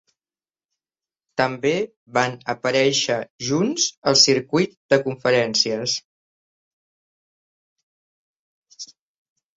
[1.41, 1.73] També
[2.17, 3.17] van aparèixer
[3.49, 6.01] junts al circuit de conferències.